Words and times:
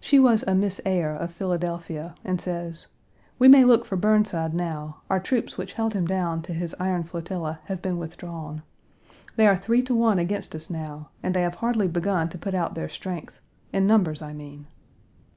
She 0.00 0.18
was 0.18 0.42
a 0.42 0.56
Miss 0.56 0.80
Ayer, 0.84 1.14
of 1.14 1.30
Philadelphia, 1.32 2.16
and 2.24 2.40
says, 2.40 2.88
"We 3.38 3.46
may 3.46 3.64
look 3.64 3.84
for 3.84 3.94
Burnside 3.94 4.54
now, 4.54 4.96
our 5.08 5.20
troops 5.20 5.56
which 5.56 5.74
held 5.74 5.94
him 5.94 6.04
down 6.04 6.42
to 6.42 6.52
his 6.52 6.74
iron 6.80 7.04
flotilla 7.04 7.60
have 7.66 7.80
been 7.80 7.96
withdrawn. 7.98 8.62
They 9.36 9.46
are 9.46 9.56
three 9.56 9.82
to 9.82 9.94
one 9.94 10.18
against 10.18 10.56
us 10.56 10.68
now, 10.68 11.10
and 11.22 11.32
they 11.32 11.42
have 11.42 11.54
hardly 11.54 11.86
begun 11.86 12.28
to 12.30 12.38
put 12.38 12.54
out 12.54 12.74
their 12.74 12.88
strength 12.88 13.38
in 13.72 13.86
numbers, 13.86 14.20
I 14.20 14.32
mean. 14.32 14.66